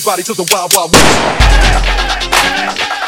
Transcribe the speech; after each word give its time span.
Everybody 0.00 0.22
to 0.22 0.32
the 0.32 0.48
Wild 0.50 0.72
Wild 0.72 0.94
West. 0.94 2.99